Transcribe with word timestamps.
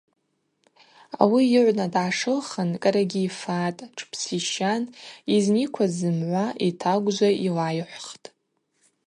Ауи 1.21 1.43
йыгӏвна 1.53 1.85
дгӏашылхын 1.93 2.69
кӏарагьи 2.81 3.21
йфатӏ, 3.29 3.85
тшпсищан, 3.95 4.83
йызникваз 5.31 5.91
зымгӏва 5.99 6.45
йтагвжва 6.67 7.29
йлайхӏвхтӏ. 7.45 8.25